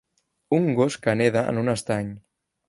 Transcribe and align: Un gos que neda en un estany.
Un 0.59 0.65
gos 0.79 0.97
que 1.03 1.15
neda 1.19 1.45
en 1.53 1.61
un 1.65 1.75
estany. 1.75 2.11